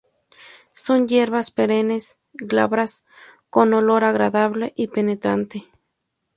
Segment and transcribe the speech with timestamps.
[0.73, 3.05] Son hierbas perennes, glabras,
[3.51, 5.69] con olor agradable y penetrante.